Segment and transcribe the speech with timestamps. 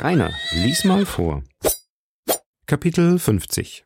[0.00, 1.42] Rainer, lies mal vor.
[2.66, 3.84] Kapitel 50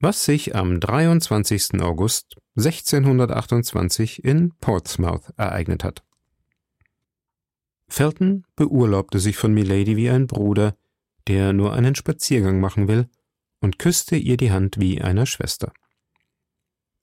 [0.00, 1.80] Was sich am 23.
[1.80, 6.02] August 1628 in Portsmouth ereignet hat.
[7.86, 10.76] Felton beurlaubte sich von Milady wie ein Bruder,
[11.28, 13.08] der nur einen Spaziergang machen will,
[13.60, 15.72] und küsste ihr die Hand wie einer Schwester.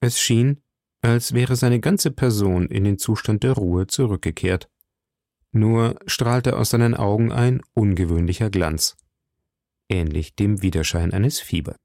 [0.02, 0.62] Es schien,
[1.02, 4.70] als wäre seine ganze Person in den Zustand der Ruhe zurückgekehrt.
[5.52, 8.96] Nur strahlte aus seinen Augen ein ungewöhnlicher Glanz,
[9.90, 11.76] ähnlich dem Widerschein eines Fiebers.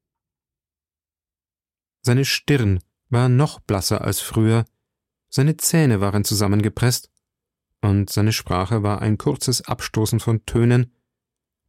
[2.02, 4.64] Seine Stirn war noch blasser als früher,
[5.28, 7.10] seine Zähne waren zusammengepresst,
[7.82, 10.92] und seine Sprache war ein kurzes Abstoßen von Tönen,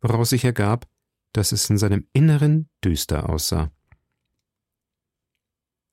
[0.02, 0.88] woraus sich ergab,
[1.33, 3.71] dass es in seinem Inneren düster aussah.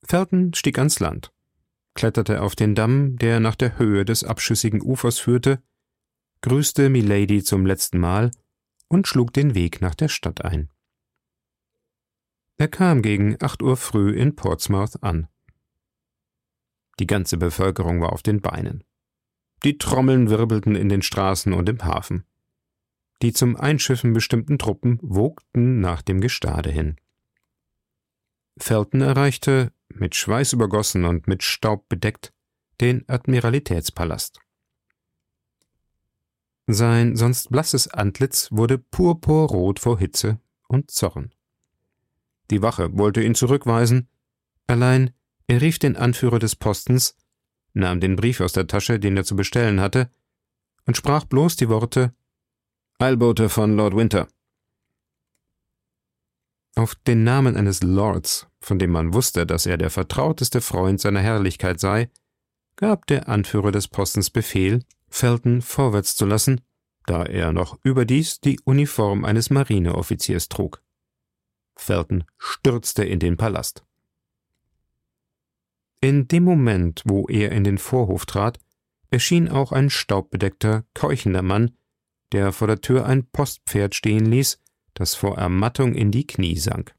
[0.07, 1.33] Felton stieg ans Land,
[1.95, 5.63] kletterte auf den Damm, der nach der Höhe des abschüssigen Ufers führte,
[6.45, 8.31] grüßte Milady zum letzten Mal
[8.89, 10.69] und schlug den Weg nach der Stadt ein.
[12.59, 15.27] Er kam gegen acht Uhr früh in Portsmouth an.
[16.99, 18.85] Die ganze Bevölkerung war auf den Beinen.
[19.65, 22.27] Die Trommeln wirbelten in den Straßen und im Hafen.
[23.23, 26.97] Die zum Einschiffen bestimmten Truppen wogten nach dem Gestade hin.
[28.59, 32.35] Felton erreichte, mit Schweiß übergossen und mit Staub bedeckt,
[32.83, 34.41] den Admiralitätspalast.
[36.67, 41.35] Sein sonst blasses Antlitz wurde purpurrot vor Hitze und Zorn.
[42.51, 44.09] Die Wache wollte ihn zurückweisen,
[44.67, 45.13] allein
[45.47, 47.17] er rief den Anführer des Postens,
[47.75, 50.11] nahm den Brief aus der Tasche, den er zu bestellen hatte,
[50.87, 52.15] und sprach bloß die Worte
[52.99, 54.29] Eilbote von Lord Winter.
[56.77, 61.21] Auf den Namen eines Lords, von dem man wusste, dass er der vertrauteste Freund seiner
[61.21, 62.11] Herrlichkeit sei,
[62.77, 64.83] gab der Anführer des Postens Befehl,
[65.15, 66.61] Felton vorwärts zu lassen,
[67.07, 70.83] da er noch überdies die Uniform eines Marineoffiziers trug.
[71.77, 73.85] Felton stürzte in den Palast.
[76.01, 78.59] In dem Moment, wo er in den Vorhof trat,
[79.11, 81.77] erschien auch ein staubbedeckter, keuchender Mann,
[82.33, 84.59] der vor der Tür ein Postpferd stehen ließ
[84.95, 86.97] das vor Ermattung in die Knie sank.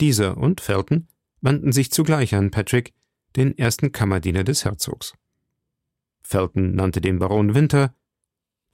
[0.00, 1.06] Dieser und Felton
[1.40, 2.92] wandten sich zugleich an Patrick,
[3.36, 5.14] den ersten Kammerdiener des Herzogs.
[6.26, 7.94] Felton nannte den Baron Winter,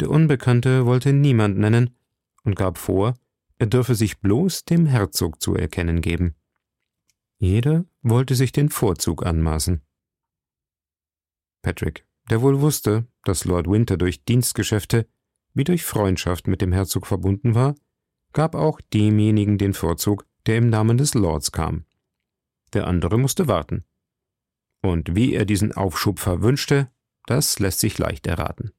[0.00, 1.94] der Unbekannte wollte niemand nennen
[2.43, 3.19] und gab vor,
[3.59, 6.37] er dürfe sich bloß dem Herzog zu erkennen geben.
[7.39, 9.83] Jeder wollte sich den Vorzug anmaßen.
[11.62, 15.06] Patrick, der wohl wusste, dass Lord Winter durch Dienstgeschäfte
[15.53, 17.75] wie durch Freundschaft mit dem Herzog verbunden war,
[18.33, 21.84] gab auch demjenigen den Vorzug, der im Namen des Lords kam.
[22.72, 23.84] Der andere musste warten.
[24.81, 26.91] Und wie er diesen Aufschub verwünschte,
[27.30, 28.72] das lässt sich leicht erraten.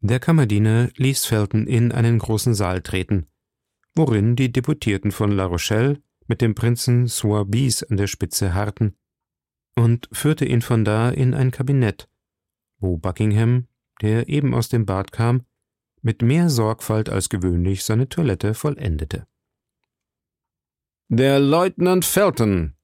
[0.00, 3.26] Der Kammerdiener ließ Felton in einen großen Saal treten,
[3.94, 8.96] worin die Deputierten von La Rochelle mit dem Prinzen Soubise an der Spitze harrten,
[9.76, 12.08] und führte ihn von da in ein Kabinett,
[12.78, 13.66] wo Buckingham,
[14.02, 15.44] der eben aus dem Bad kam,
[16.00, 19.26] mit mehr Sorgfalt als gewöhnlich seine Toilette vollendete.
[21.08, 22.74] Der Leutnant Felton,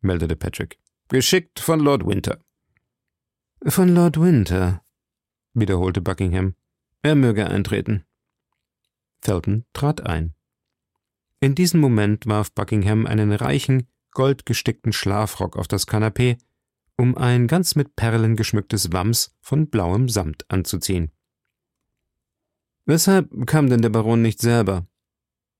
[0.00, 0.79] meldete Patrick,
[1.10, 2.42] geschickt von Lord Winter.
[3.66, 4.82] Von Lord Winter,
[5.52, 6.54] wiederholte Buckingham.
[7.02, 8.04] Er möge eintreten.
[9.20, 10.34] Felton trat ein.
[11.40, 16.38] In diesem Moment warf Buckingham einen reichen, goldgestickten Schlafrock auf das Kanapee
[16.96, 21.10] um ein ganz mit Perlen geschmücktes Wams von blauem Samt anzuziehen.
[22.84, 24.86] Weshalb kam denn der Baron nicht selber?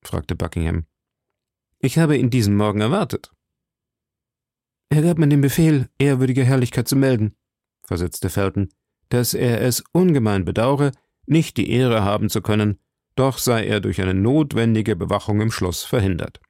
[0.03, 0.85] fragte Buckingham.
[1.79, 3.33] Ich habe ihn diesen Morgen erwartet.
[4.91, 7.37] Er gab mir den Befehl, ehrwürdige Herrlichkeit zu melden,
[7.85, 8.69] versetzte Felton,
[9.09, 10.91] dass er es ungemein bedaure,
[11.27, 12.81] nicht die Ehre haben zu können,
[13.15, 16.41] doch sei er durch eine notwendige Bewachung im Schloss verhindert.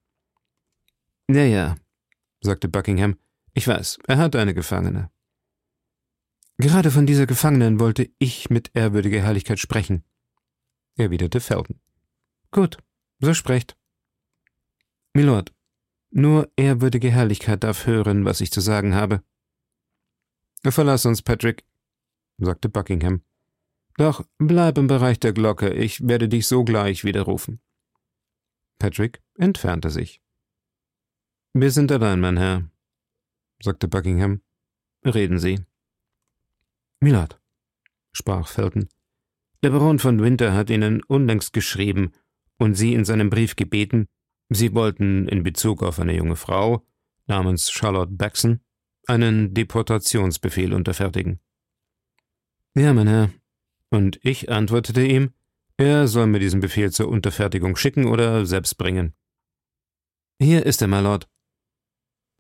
[1.29, 1.77] Ja, ja,
[2.41, 3.17] sagte Buckingham,
[3.53, 5.11] ich weiß, er hat eine Gefangene.
[6.57, 10.03] Gerade von dieser Gefangenen wollte ich mit ehrwürdiger Herrlichkeit sprechen,
[10.97, 11.79] erwiderte Felton.
[12.51, 12.79] Gut,
[13.21, 13.77] so sprecht.
[15.13, 15.53] Milord,
[16.11, 19.23] nur ehrwürdige Herrlichkeit darf hören, was ich zu sagen habe.
[20.63, 21.65] Verlass uns, Patrick,
[22.39, 23.23] sagte Buckingham.
[23.97, 27.61] Doch bleib im Bereich der Glocke, ich werde dich sogleich widerrufen.
[28.79, 30.23] Patrick entfernte sich.
[31.53, 32.71] Wir sind allein, mein Herr,
[33.63, 34.41] sagte Buckingham.
[35.05, 35.61] Reden Sie.
[37.01, 37.41] Milord,
[38.13, 38.89] sprach Felton,
[39.63, 42.13] der Baron von Winter hat Ihnen unlängst geschrieben
[42.59, 44.07] und Sie in seinem Brief gebeten,
[44.51, 46.85] Sie wollten in Bezug auf eine junge Frau
[47.27, 48.61] namens Charlotte Baxon
[49.07, 51.41] einen Deportationsbefehl unterfertigen.
[52.75, 53.31] Ja, mein Herr.
[53.91, 55.33] Und ich antwortete ihm,
[55.77, 59.15] er soll mir diesen Befehl zur Unterfertigung schicken oder selbst bringen.
[60.41, 61.29] Hier ist er, my Lord.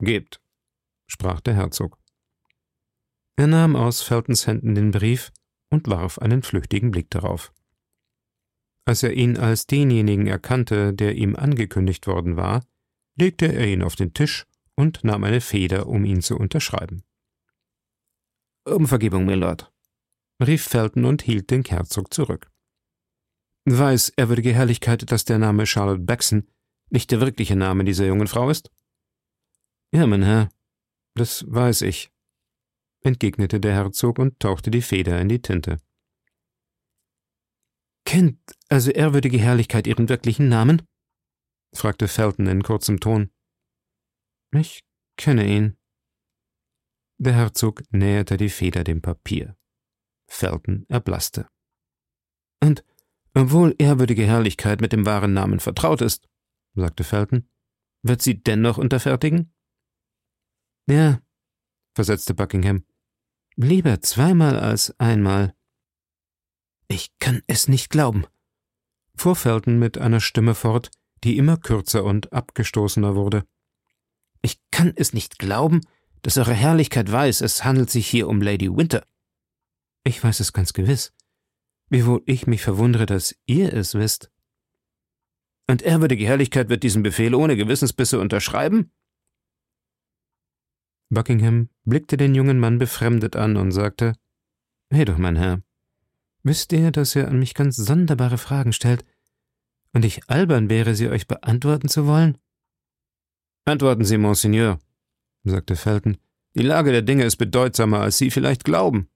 [0.00, 0.40] Gebt,
[1.06, 1.98] sprach der Herzog.
[3.36, 5.32] Er nahm aus Feltons Händen den Brief
[5.70, 7.52] und warf einen flüchtigen Blick darauf.
[8.90, 12.66] Als er ihn als denjenigen erkannte, der ihm angekündigt worden war,
[13.14, 17.04] legte er ihn auf den Tisch und nahm eine Feder, um ihn zu unterschreiben.
[18.64, 19.72] Um Vergebung, Milord,
[20.44, 22.50] rief Felton und hielt den Herzog zurück.
[23.64, 26.48] Weiß ehrwürdige Herrlichkeit, dass der Name Charlotte Baxon
[26.88, 28.72] nicht der wirkliche Name dieser jungen Frau ist?
[29.93, 30.48] Ja, mein Herr,
[31.14, 32.10] das weiß ich,
[33.02, 35.76] entgegnete der Herzog und tauchte die Feder in die Tinte.
[38.10, 40.82] Kennt also ehrwürdige Herrlichkeit Ihren wirklichen Namen?
[41.72, 43.30] fragte Felton in kurzem Ton.
[44.52, 44.82] Ich
[45.16, 45.76] kenne ihn.
[47.18, 49.56] Der Herzog näherte die Feder dem Papier.
[50.28, 51.48] Felton erblaßte.
[52.60, 52.84] Und
[53.32, 56.28] obwohl ehrwürdige Herrlichkeit mit dem wahren Namen vertraut ist,
[56.74, 57.48] sagte Felton,
[58.02, 59.54] wird sie dennoch unterfertigen?
[60.88, 61.22] Ja,
[61.94, 62.84] versetzte Buckingham.
[63.54, 65.54] Lieber zweimal als einmal.
[66.92, 68.26] Ich kann es nicht glauben,
[69.14, 70.90] fuhr Felton mit einer Stimme fort,
[71.22, 73.46] die immer kürzer und abgestoßener wurde.
[74.42, 75.82] Ich kann es nicht glauben,
[76.22, 79.06] dass Eure Herrlichkeit weiß, es handelt sich hier um Lady Winter.
[80.02, 81.12] Ich weiß es ganz gewiss,
[81.90, 84.32] wiewohl ich mich verwundere, dass ihr es wisst.
[85.69, 88.90] Und ehrwürdige Herrlichkeit wird diesen Befehl ohne Gewissensbisse unterschreiben?
[91.08, 94.16] Buckingham blickte den jungen Mann befremdet an und sagte
[94.93, 95.62] Hey doch, mein Herr,
[96.42, 99.04] wisst ihr, dass er an mich ganz sonderbare Fragen stellt,
[99.92, 102.38] und ich albern wäre, sie euch beantworten zu wollen?
[103.64, 104.78] Antworten Sie, Monseigneur,
[105.44, 106.16] sagte Felton.
[106.54, 109.08] Die Lage der Dinge ist bedeutsamer, als Sie vielleicht glauben.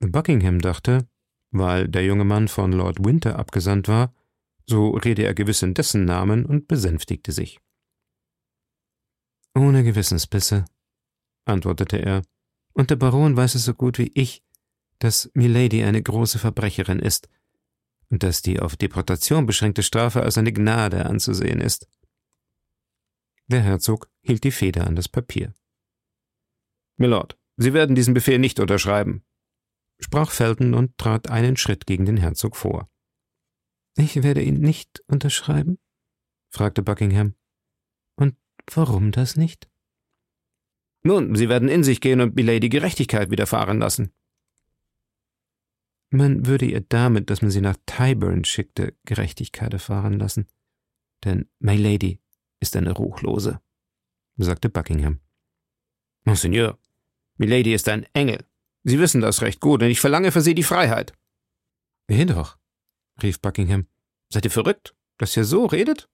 [0.00, 1.08] Buckingham dachte,
[1.50, 4.14] weil der junge Mann von Lord Winter abgesandt war,
[4.66, 7.58] so rede er gewiss in dessen Namen und besänftigte sich.
[9.54, 10.66] Ohne Gewissensbisse,
[11.46, 12.22] antwortete er,
[12.74, 14.44] und der Baron weiß es so gut wie ich,
[14.98, 17.28] dass Milady eine große Verbrecherin ist
[18.10, 21.88] und dass die auf Deportation beschränkte Strafe als eine Gnade anzusehen ist.
[23.46, 25.54] Der Herzog hielt die Feder an das Papier.
[26.96, 29.24] Milord, Sie werden diesen Befehl nicht unterschreiben,
[29.98, 32.90] sprach Felton und trat einen Schritt gegen den Herzog vor.
[33.96, 35.78] Ich werde ihn nicht unterschreiben?
[36.50, 37.34] fragte Buckingham.
[38.14, 38.36] Und
[38.72, 39.68] warum das nicht?
[41.02, 44.12] Nun, Sie werden in sich gehen und Milady Gerechtigkeit widerfahren lassen.
[46.10, 50.46] Man würde ihr damit, dass man sie nach Tyburn schickte, Gerechtigkeit erfahren lassen.
[51.24, 52.20] Denn My Lady
[52.60, 53.60] ist eine Ruchlose,
[54.36, 55.20] sagte Buckingham.
[56.24, 56.78] Monseigneur,
[57.36, 58.44] Milady ist ein Engel.
[58.84, 61.12] Sie wissen das recht gut, und ich verlange für Sie die Freiheit.
[62.06, 62.58] Wie doch,
[63.22, 63.86] rief Buckingham.
[64.30, 66.08] Seid ihr verrückt, dass ihr so redet?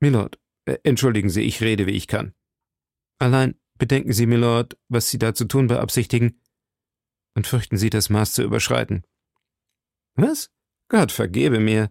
[0.00, 2.34] Milord, äh, entschuldigen Sie, ich rede, wie ich kann.
[3.18, 6.40] Allein bedenken Sie, Milord, was Sie da zu tun beabsichtigen,
[7.34, 9.04] und fürchten Sie, das Maß zu überschreiten.
[10.14, 10.50] Was?
[10.88, 11.90] Gott vergebe mir,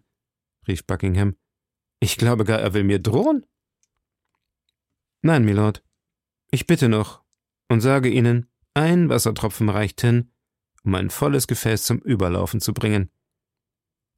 [0.68, 1.36] rief Buckingham.
[2.00, 3.46] Ich glaube gar, er will mir drohen.
[5.22, 5.84] Nein, Milord.
[6.52, 7.24] Ich bitte noch
[7.70, 10.32] und sage Ihnen, ein Wassertropfen reicht hin,
[10.84, 13.12] um ein volles Gefäß zum Überlaufen zu bringen.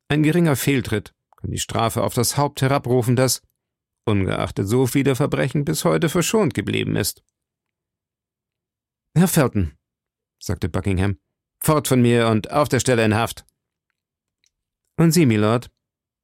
[0.10, 3.42] Ein geringer Fehltritt kann die Strafe auf das Haupt herabrufen, das,
[4.06, 7.24] ungeachtet so vieler Verbrechen, bis heute verschont geblieben ist.
[9.16, 9.78] Herr Felton,
[10.44, 11.18] sagte Buckingham,
[11.60, 13.46] fort von mir und auf der Stelle in Haft.
[14.98, 15.72] Und Sie, Milord,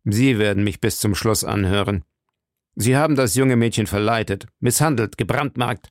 [0.03, 2.03] Sie werden mich bis zum Schluss anhören.
[2.75, 5.89] Sie haben das junge Mädchen verleitet, misshandelt, gebrandmarkt.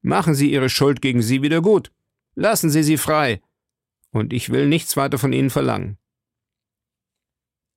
[0.00, 1.92] Machen Sie Ihre Schuld gegen sie wieder gut.
[2.34, 3.40] Lassen Sie sie frei.
[4.10, 5.98] Und ich will nichts weiter von Ihnen verlangen.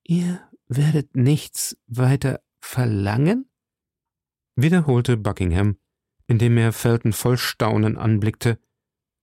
[0.02, 3.50] Ihr werdet nichts weiter verlangen?
[4.60, 5.78] wiederholte Buckingham,
[6.26, 8.58] indem er Felton voll Staunen anblickte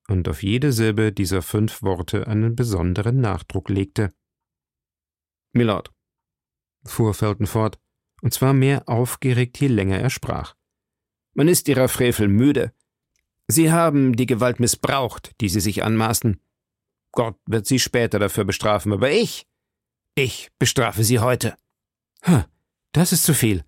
[0.08, 4.14] und auf jede Silbe dieser fünf Worte einen besonderen Nachdruck legte.
[5.54, 5.92] Milord,
[6.86, 7.80] fuhr Felton fort,
[8.22, 10.56] und zwar mehr aufgeregt, je länger er sprach.
[11.34, 12.74] Man ist ihrer Frevel müde.
[13.48, 16.42] Sie haben die Gewalt missbraucht, die sie sich anmaßen.
[17.12, 19.48] Gott wird sie später dafür bestrafen, aber ich,
[20.16, 21.56] ich bestrafe sie heute.
[22.26, 22.48] Ha,
[22.92, 23.64] das ist zu viel,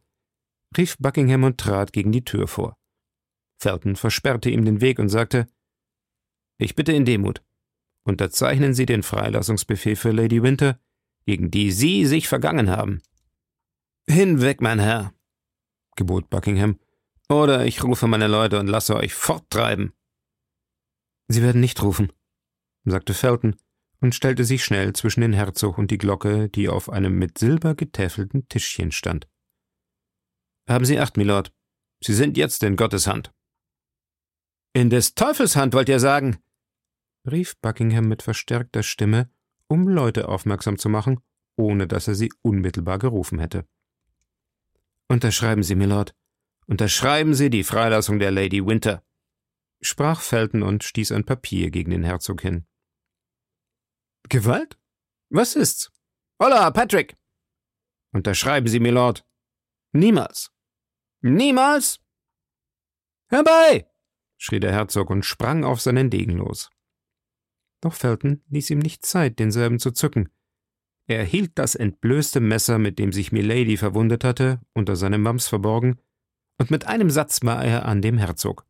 [0.76, 2.78] rief Buckingham und trat gegen die Tür vor.
[3.60, 5.48] Felton versperrte ihm den Weg und sagte,
[6.58, 7.44] ich bitte in Demut,
[8.04, 10.80] unterzeichnen Sie den Freilassungsbefehl für Lady Winter,
[11.26, 13.02] gegen die Sie sich vergangen haben.
[14.08, 15.14] Hinweg, mein Herr,
[15.96, 16.80] gebot Buckingham,
[17.30, 19.94] oder ich rufe meine Leute und lasse euch forttreiben.
[21.28, 22.14] Sie werden nicht rufen,
[22.86, 23.58] sagte Felton
[24.00, 27.76] und stellte sich schnell zwischen den Herzog und die Glocke, die auf einem mit Silber
[27.76, 29.28] getäfelten Tischchen stand.
[30.70, 31.54] Haben Sie Acht, Milord.
[32.02, 33.34] Sie sind jetzt in Gottes Hand.
[34.74, 36.38] In des Teufels Hand, wollt ihr sagen?
[37.32, 39.30] Rief Buckingham mit verstärkter Stimme,
[39.68, 41.20] um Leute aufmerksam zu machen,
[41.56, 43.68] ohne dass er sie unmittelbar gerufen hätte.
[45.08, 46.16] Unterschreiben Sie, Milord.
[46.68, 49.04] Unterschreiben Sie die Freilassung der Lady Winter,
[49.82, 52.66] sprach Felton und stieß ein Papier gegen den Herzog hin.
[54.30, 54.78] Gewalt?
[55.30, 55.92] Was ist's?
[56.42, 57.16] Holla, Patrick!
[58.12, 59.26] Unterschreiben Sie, Milord.
[59.94, 60.52] Niemals.
[61.22, 62.00] Niemals?
[63.30, 63.90] Herbei!
[64.38, 66.70] schrie der Herzog und sprang auf seinen Degen los.
[67.82, 70.30] Doch Felton ließ ihm nicht Zeit, denselben zu zücken.
[71.08, 76.00] Er hielt das entblößte Messer, mit dem sich Milady verwundet hatte, unter seinem Wams verborgen,
[76.60, 78.66] und mit einem Satz war er an dem Herzog.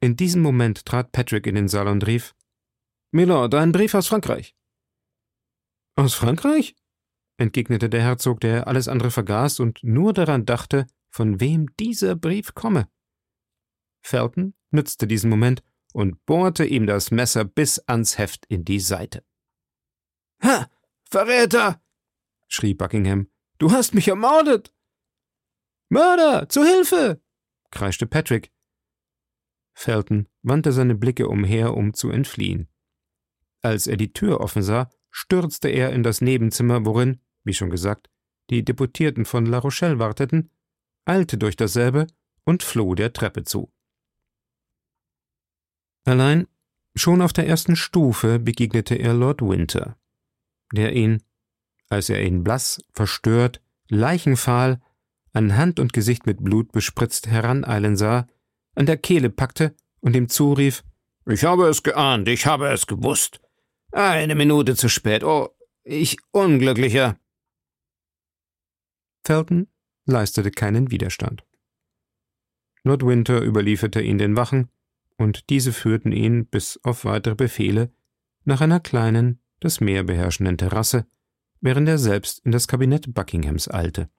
[0.00, 2.34] In diesem Moment trat Patrick in den Saal und rief
[3.10, 4.54] Milord, ein Brief aus Frankreich.
[5.96, 6.76] Aus Frankreich?
[7.36, 12.54] entgegnete der Herzog, der alles andere vergaß und nur daran dachte, von wem dieser Brief
[12.54, 12.88] komme.
[14.02, 15.62] Felton nützte diesen Moment
[15.94, 19.24] und bohrte ihm das Messer bis ans Heft in die Seite.
[20.42, 20.68] Ha!
[21.08, 21.80] Verräter!
[22.48, 23.28] schrie Buckingham.
[23.58, 24.74] Du hast mich ermordet!
[25.88, 26.48] Mörder!
[26.48, 27.22] Zu Hilfe!
[27.70, 28.52] kreischte Patrick.
[29.72, 32.68] Felton wandte seine Blicke umher, um zu entfliehen.
[33.62, 38.10] Als er die Tür offen sah, stürzte er in das Nebenzimmer, worin, wie schon gesagt,
[38.50, 40.50] die Deputierten von La Rochelle warteten,
[41.04, 42.08] eilte durch dasselbe
[42.44, 43.72] und floh der Treppe zu.
[46.04, 46.46] Allein
[46.94, 49.96] schon auf der ersten Stufe begegnete er Lord Winter,
[50.72, 51.22] der ihn,
[51.88, 54.80] als er ihn blass, verstört, leichenfahl,
[55.32, 58.28] an Hand und Gesicht mit Blut bespritzt heraneilen sah,
[58.74, 60.84] an der Kehle packte und ihm zurief
[61.26, 63.40] Ich habe es geahnt, ich habe es gewusst.
[63.92, 65.50] Eine Minute zu spät, oh,
[65.82, 67.18] ich Unglücklicher.
[69.24, 69.68] Felton
[70.06, 71.44] leistete keinen Widerstand.
[72.82, 74.68] Lord Winter überlieferte ihn den Wachen,
[75.16, 77.92] und diese führten ihn, bis auf weitere Befehle,
[78.44, 81.06] nach einer kleinen, das Meer beherrschenden Terrasse,
[81.60, 84.10] während er selbst in das Kabinett Buckinghams eilte.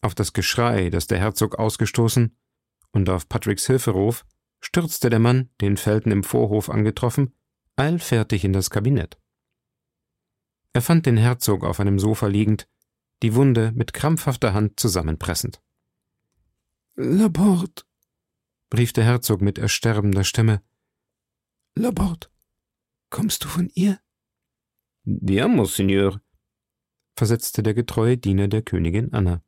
[0.00, 2.36] Auf das Geschrei, das der Herzog ausgestoßen,
[2.92, 4.24] und auf Patricks Hilferuf
[4.60, 7.34] stürzte der Mann, den Felton im Vorhof angetroffen,
[7.76, 9.18] eilfertig in das Kabinett.
[10.72, 12.68] Er fand den Herzog auf einem Sofa liegend,
[13.22, 15.60] die Wunde mit krampfhafter Hand zusammenpressend.
[16.94, 17.84] Laporte,
[18.74, 20.62] rief der Herzog mit ersterbender Stimme.
[21.74, 22.28] Laporte,
[23.10, 24.00] kommst du von ihr?
[25.04, 26.20] Ja, Monseigneur,
[27.16, 29.42] versetzte der getreue Diener der Königin Anna.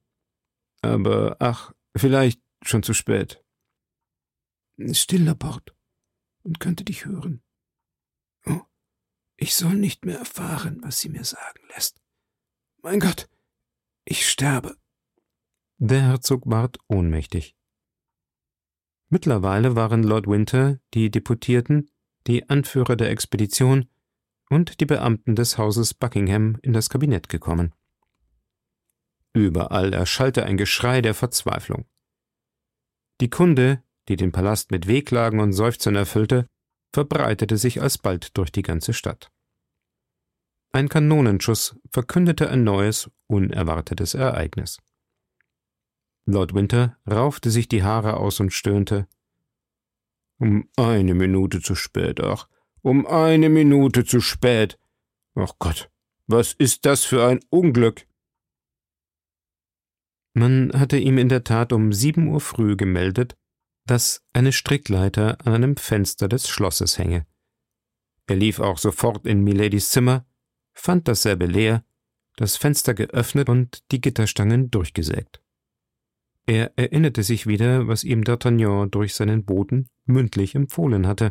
[0.83, 3.45] Aber ach, vielleicht schon zu spät.
[4.93, 5.75] Still, Laporte,
[6.43, 7.43] und könnte dich hören.
[8.47, 8.63] Oh,
[9.37, 12.01] ich soll nicht mehr erfahren, was sie mir sagen lässt.
[12.83, 13.29] Mein Gott,
[14.05, 14.77] ich sterbe.
[15.77, 17.57] Der Herzog ward ohnmächtig.
[19.11, 21.91] Mittlerweile waren Lord Winter, die Deputierten,
[22.29, 23.89] die Anführer der Expedition
[24.49, 27.75] und die Beamten des Hauses Buckingham in das Kabinett gekommen.
[29.33, 31.87] Überall erschallte ein Geschrei der Verzweiflung.
[33.21, 36.47] Die Kunde, die den Palast mit Wehklagen und Seufzern erfüllte,
[36.93, 39.31] verbreitete sich alsbald durch die ganze Stadt.
[40.73, 44.79] Ein Kanonenschuss verkündete ein neues, unerwartetes Ereignis.
[46.27, 49.07] Lord Winter raufte sich die Haare aus und stöhnte.
[50.39, 52.49] Um eine Minute zu spät, ach,
[52.83, 54.79] um eine Minute zu spät.
[55.35, 55.91] Ach Gott,
[56.27, 58.07] was ist das für ein Unglück?
[60.33, 63.37] Man hatte ihm in der Tat um sieben Uhr früh gemeldet,
[63.87, 67.27] dass eine Strickleiter an einem Fenster des Schlosses hänge.
[68.27, 70.25] Er lief auch sofort in Miladys Zimmer,
[70.73, 71.85] fand dasselbe leer,
[72.37, 75.43] das Fenster geöffnet und die Gitterstangen durchgesägt.
[76.51, 81.31] Er erinnerte sich wieder, was ihm D'Artagnan durch seinen Boten mündlich empfohlen hatte.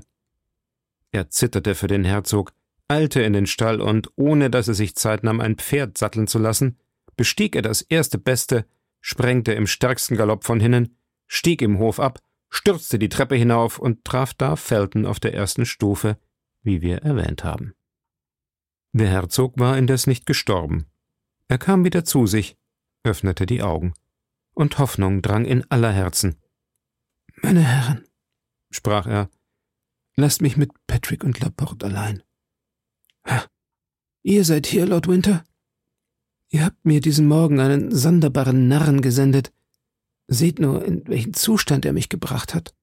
[1.11, 2.53] Er zitterte für den Herzog,
[2.88, 6.39] eilte in den Stall und, ohne dass er sich Zeit nahm, ein Pferd satteln zu
[6.39, 6.77] lassen,
[7.17, 8.65] bestieg er das erste Beste,
[9.01, 10.95] sprengte im stärksten Galopp von hinnen,
[11.27, 15.65] stieg im Hof ab, stürzte die Treppe hinauf und traf da Felton auf der ersten
[15.65, 16.17] Stufe,
[16.63, 17.73] wie wir erwähnt haben.
[18.93, 20.85] Der Herzog war indes nicht gestorben.
[21.49, 22.55] Er kam wieder zu sich,
[23.03, 23.93] öffnete die Augen
[24.59, 26.35] und Hoffnung drang in aller Herzen.
[27.41, 28.03] Meine Herren,
[28.69, 29.29] sprach er,
[30.15, 32.21] lasst mich mit Patrick und Laporte allein.
[33.25, 33.45] Ha,
[34.21, 35.45] ihr seid hier, Lord Winter?
[36.49, 39.53] Ihr habt mir diesen Morgen einen sonderbaren Narren gesendet.
[40.27, 42.75] Seht nur, in welchen Zustand er mich gebracht hat.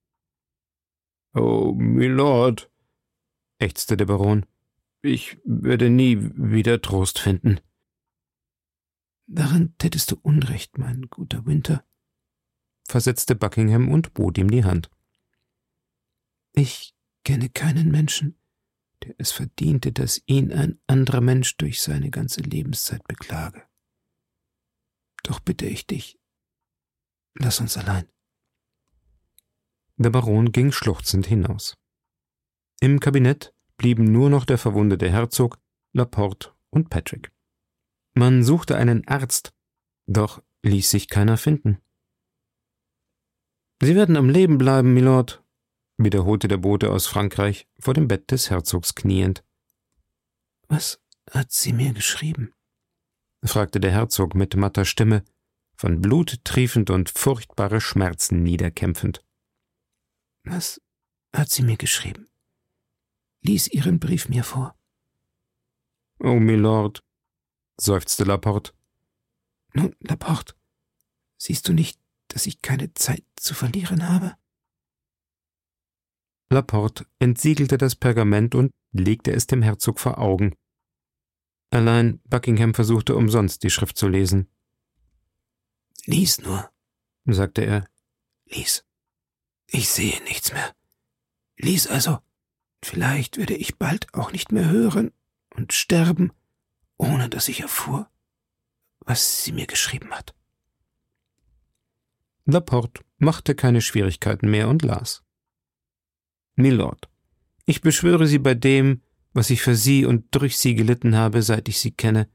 [1.34, 2.70] Oh, Mylord,
[3.58, 4.46] ächzte der Baron,
[5.02, 7.60] ich werde nie wieder Trost finden.
[9.26, 11.84] Daran tätest du Unrecht, mein guter Winter,
[12.86, 14.88] versetzte Buckingham und bot ihm die Hand.
[16.52, 18.38] Ich kenne keinen Menschen,
[19.02, 23.66] der es verdiente, dass ihn ein anderer Mensch durch seine ganze Lebenszeit beklage.
[25.24, 26.20] Doch bitte ich dich,
[27.34, 28.08] lass uns allein.
[29.96, 31.76] Der Baron ging schluchzend hinaus.
[32.80, 35.58] Im Kabinett blieben nur noch der verwundete Herzog,
[35.92, 37.32] Laporte und Patrick.
[38.18, 39.52] Man suchte einen Arzt,
[40.06, 41.82] doch ließ sich keiner finden.
[43.82, 45.44] Sie werden am Leben bleiben, Milord,
[45.98, 49.44] wiederholte der Bote aus Frankreich vor dem Bett des Herzogs kniend.
[50.68, 50.98] Was
[51.30, 52.54] hat sie mir geschrieben?
[53.44, 55.22] fragte der Herzog mit matter Stimme,
[55.76, 59.22] von Blut triefend und furchtbare Schmerzen niederkämpfend.
[60.42, 60.80] Was
[61.34, 62.30] hat sie mir geschrieben?
[63.42, 64.74] Lies ihren Brief mir vor.
[66.18, 67.04] Oh, Milord,
[67.78, 68.72] seufzte Laporte.
[69.72, 70.54] Nun, Laporte,
[71.36, 74.36] siehst du nicht, dass ich keine Zeit zu verlieren habe?
[76.50, 80.54] Laporte entsiegelte das Pergament und legte es dem Herzog vor Augen.
[81.70, 84.48] Allein Buckingham versuchte umsonst die Schrift zu lesen.
[86.04, 86.70] Lies nur,
[87.24, 87.88] sagte er.
[88.46, 88.84] Lies.
[89.66, 90.74] Ich sehe nichts mehr.
[91.58, 92.18] Lies also.
[92.82, 95.12] Vielleicht werde ich bald auch nicht mehr hören
[95.56, 96.30] und sterben,
[96.96, 98.08] ohne dass ich erfuhr,
[99.00, 100.34] was sie mir geschrieben hat.
[102.44, 105.24] Laporte machte keine Schwierigkeiten mehr und las.
[106.54, 107.08] Milord,
[107.64, 111.68] ich beschwöre Sie bei dem, was ich für Sie und durch Sie gelitten habe, seit
[111.68, 112.28] ich Sie kenne,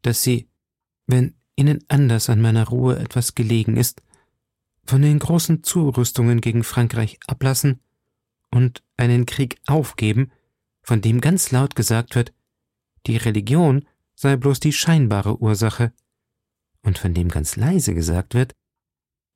[0.00, 0.48] dass Sie,
[1.06, 4.02] wenn Ihnen anders an meiner Ruhe etwas gelegen ist,
[4.84, 7.80] von den großen Zurüstungen gegen Frankreich ablassen
[8.50, 10.32] und einen Krieg aufgeben,
[10.82, 12.32] von dem ganz laut gesagt wird,
[13.06, 13.86] die Religion
[14.22, 15.92] sei bloß die scheinbare Ursache,
[16.82, 18.54] und von dem ganz leise gesagt wird,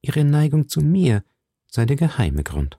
[0.00, 1.24] ihre Neigung zu mir
[1.66, 2.78] sei der geheime Grund.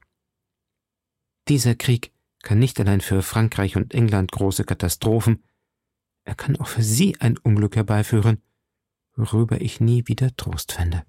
[1.49, 5.43] Dieser Krieg kann nicht allein für Frankreich und England große Katastrophen,
[6.23, 8.41] er kann auch für Sie ein Unglück herbeiführen,
[9.13, 11.03] worüber ich nie wieder Trost fände.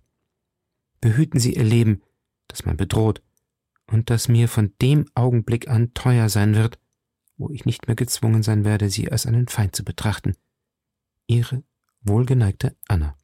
[1.01, 2.03] Behüten Sie Ihr Leben,
[2.49, 3.23] das man bedroht,
[3.87, 6.81] und das mir von dem Augenblick an teuer sein wird,
[7.37, 10.35] wo ich nicht mehr gezwungen sein werde, Sie als einen Feind zu betrachten.
[11.29, 11.63] Ihre
[12.01, 13.17] wohlgeneigte Anna.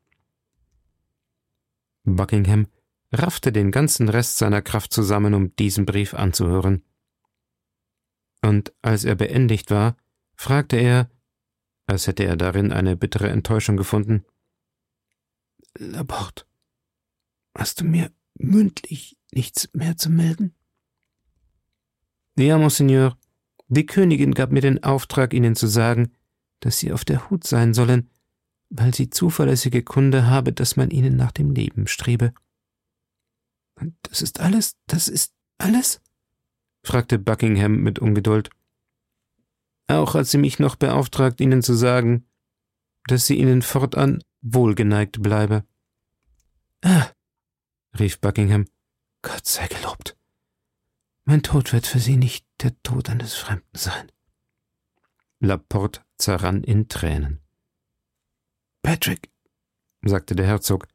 [2.04, 2.68] Buckingham
[3.12, 6.84] raffte den ganzen Rest seiner Kraft zusammen, um diesen Brief anzuhören
[8.44, 9.96] und als er beendigt war,
[10.36, 11.10] fragte er,
[11.86, 14.24] als hätte er darin eine bittere Enttäuschung gefunden.
[15.76, 16.44] Laporte,
[17.56, 20.54] hast du mir mündlich nichts mehr zu melden?
[22.36, 23.16] Ja, Monseigneur.
[23.68, 26.12] Die Königin gab mir den Auftrag, Ihnen zu sagen,
[26.64, 28.10] dass Sie auf der Hut sein sollen,
[28.70, 32.32] weil sie zuverlässige Kunde habe, dass man Ihnen nach dem Leben strebe.
[33.74, 34.76] Und das ist alles?
[34.86, 36.00] Das ist alles?
[36.82, 38.50] fragte Buckingham mit Ungeduld.
[39.88, 42.26] Auch hat sie mich noch beauftragt, Ihnen zu sagen,
[43.06, 45.64] dass sie Ihnen fortan wohlgeneigt bleibe.
[46.82, 47.10] Ah,
[47.98, 48.66] rief Buckingham,
[49.22, 50.16] Gott sei gelobt.
[51.26, 54.10] Mein Tod wird für Sie nicht der Tod eines Fremden sein.
[55.44, 57.40] Laporte zerrann in Tränen.
[58.82, 59.30] Patrick,
[60.02, 60.88] sagte der Herzog,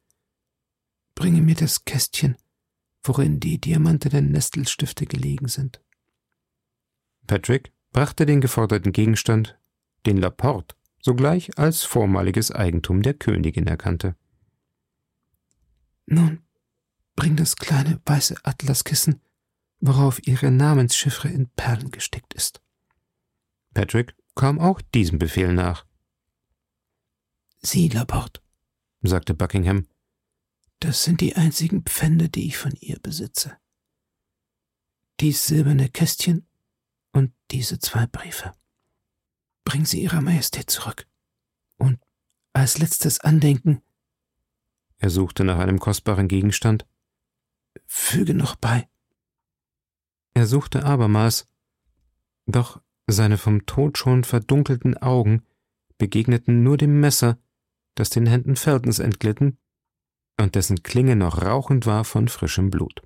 [1.14, 2.36] bringe mir das Kästchen,
[3.02, 5.80] worin die diamantenen Nestelstifte gelegen sind.
[7.26, 9.58] Patrick brachte den geforderten Gegenstand,
[10.06, 14.16] den Laporte sogleich als vormaliges Eigentum der Königin erkannte.
[16.06, 16.42] Nun,
[17.16, 19.20] bring das kleine weiße Atlaskissen,
[19.80, 22.60] worauf ihre Namenschiffre in Perlen gestickt ist.
[23.72, 25.86] Patrick kam auch diesem Befehl nach.
[27.62, 28.40] Sie, Laporte,
[29.02, 29.86] sagte Buckingham,
[30.80, 33.58] das sind die einzigen Pfände, die ich von ihr besitze.
[35.20, 36.46] Dies silberne Kästchen
[37.12, 38.54] und diese zwei Briefe.
[39.64, 41.06] Bring sie Ihrer Majestät zurück.
[41.76, 42.00] Und
[42.54, 43.82] als letztes Andenken.
[44.96, 46.86] Er suchte nach einem kostbaren Gegenstand.
[47.86, 48.88] Füge noch bei.
[50.32, 51.46] Er suchte abermals,
[52.46, 52.80] doch
[53.12, 55.42] seine vom Tod schon verdunkelten Augen
[55.98, 57.38] begegneten nur dem Messer,
[57.94, 59.58] das den Händen Feltons entglitten
[60.40, 63.02] und dessen Klinge noch rauchend war von frischem Blut.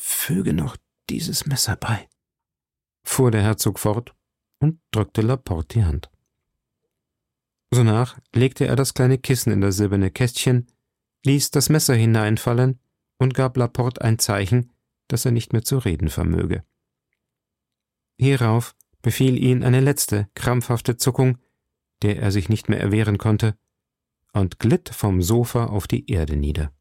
[0.00, 0.76] Füge noch
[1.10, 2.08] dieses Messer bei,
[3.04, 4.14] fuhr der Herzog fort
[4.58, 6.10] und drückte Laporte die Hand.
[7.70, 10.66] Sonach legte er das kleine Kissen in das silberne Kästchen,
[11.24, 12.80] ließ das Messer hineinfallen
[13.18, 14.72] und gab Laporte ein Zeichen,
[15.08, 16.64] dass er nicht mehr zu reden vermöge.
[18.18, 21.38] Hierauf befiel ihn eine letzte, krampfhafte Zuckung,
[22.02, 23.56] der er sich nicht mehr erwehren konnte,
[24.32, 26.72] und glitt vom Sofa auf die Erde nieder.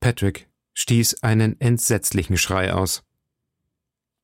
[0.00, 3.04] Patrick stieß einen entsetzlichen Schrei aus.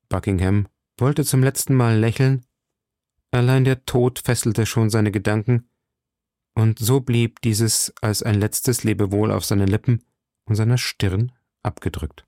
[0.08, 2.44] Buckingham wollte zum letzten Mal lächeln,
[3.30, 5.70] allein der Tod fesselte schon seine Gedanken,
[6.54, 10.04] und so blieb dieses als ein letztes Lebewohl auf seinen Lippen
[10.44, 12.27] und seiner Stirn abgedrückt.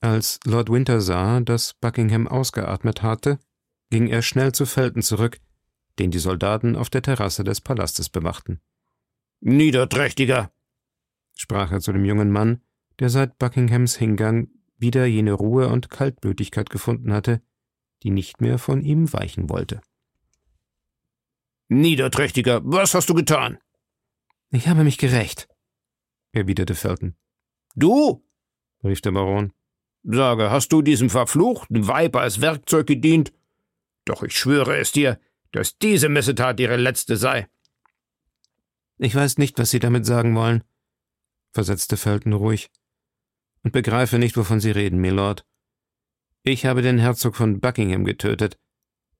[0.00, 3.38] Als Lord Winter sah, dass Buckingham ausgeatmet hatte,
[3.90, 5.38] ging er schnell zu Felton zurück,
[5.98, 8.60] den die Soldaten auf der Terrasse des Palastes bewachten.
[9.40, 10.52] Niederträchtiger,
[11.34, 12.62] sprach er zu dem jungen Mann,
[12.98, 17.42] der seit Buckinghams Hingang wieder jene Ruhe und Kaltblütigkeit gefunden hatte,
[18.02, 19.80] die nicht mehr von ihm weichen wollte.
[21.68, 23.58] Niederträchtiger, was hast du getan?
[24.50, 25.48] Ich habe mich gerecht,
[26.32, 27.16] erwiderte Felton.
[27.74, 28.24] Du?
[28.82, 29.52] rief der Baron.
[30.10, 33.32] Sage, hast du diesem verfluchten Weib als Werkzeug gedient?
[34.06, 35.20] Doch ich schwöre es dir,
[35.52, 37.46] dass diese Missetat ihre letzte sei.
[38.96, 40.64] Ich weiß nicht, was Sie damit sagen wollen,
[41.52, 42.70] versetzte Felton ruhig,
[43.62, 45.44] und begreife nicht, wovon Sie reden, Milord.
[46.42, 48.58] Ich habe den Herzog von Buckingham getötet,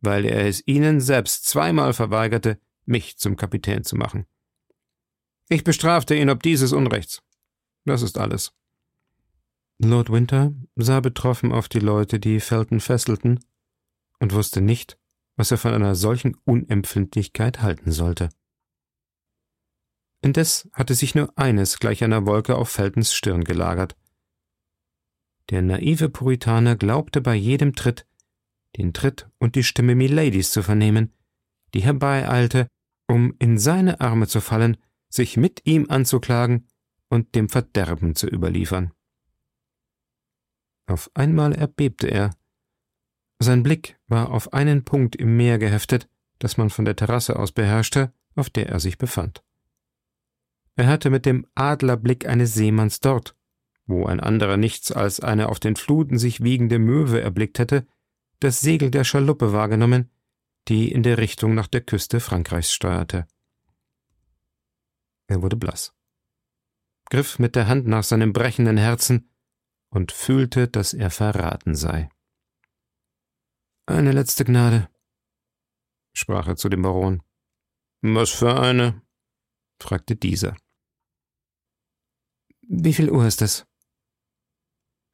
[0.01, 4.27] weil er es Ihnen selbst zweimal verweigerte, mich zum Kapitän zu machen.
[5.51, 7.23] Ich bestrafte ihn ob dieses Unrechts.
[7.85, 8.55] Das ist alles.
[9.79, 13.45] Lord Winter sah betroffen auf die Leute, die Felton fesselten,
[14.19, 14.99] und wusste nicht,
[15.37, 18.31] was er von einer solchen Unempfindlichkeit halten sollte.
[20.21, 23.97] Indes hatte sich nur eines gleich einer Wolke auf Feltons Stirn gelagert.
[25.51, 28.09] Der naive Puritaner glaubte bei jedem Tritt
[28.77, 31.13] den Tritt und die Stimme Miladies zu vernehmen,
[31.75, 32.69] die herbeieilte,
[33.09, 34.77] um in seine Arme zu fallen,
[35.09, 36.69] sich mit ihm anzuklagen
[37.09, 38.93] und dem Verderben zu überliefern.
[40.89, 42.35] Auf einmal erbebte er.
[43.39, 47.53] Sein Blick war auf einen Punkt im Meer geheftet, das man von der Terrasse aus
[47.53, 49.45] beherrschte, auf der er sich befand.
[50.77, 53.37] Er hatte mit dem Adlerblick eines Seemanns dort,
[53.87, 57.87] wo ein anderer nichts als eine auf den Fluten sich wiegende Möwe erblickt hätte,
[58.41, 60.11] das Segel der Schaluppe wahrgenommen,
[60.69, 63.27] die in der Richtung nach der Küste Frankreichs steuerte.
[65.27, 65.95] Er wurde blass,
[67.11, 69.29] griff mit der Hand nach seinem brechenden Herzen
[69.91, 72.11] und fühlte, dass er verraten sei.
[73.87, 74.89] Eine letzte Gnade,
[76.13, 77.23] sprach er zu dem Baron.
[78.03, 79.03] Was für eine?
[79.81, 80.57] fragte dieser.
[82.63, 83.67] Wie viel Uhr ist es?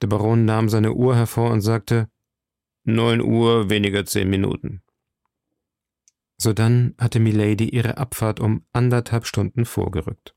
[0.02, 2.10] Der Baron nahm seine Uhr hervor und sagte
[2.82, 4.82] Neun Uhr weniger zehn Minuten.
[6.36, 10.34] Sodann hatte Milady ihre Abfahrt um anderthalb Stunden vorgerückt.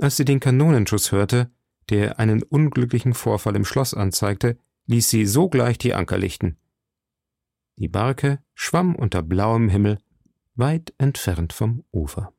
[0.00, 1.50] Als sie den Kanonenschuss hörte,
[1.90, 6.58] der einen unglücklichen Vorfall im Schloss anzeigte, ließ sie sogleich die Anker lichten.
[7.76, 9.98] Die Barke schwamm unter blauem Himmel
[10.54, 12.32] weit entfernt vom Ufer.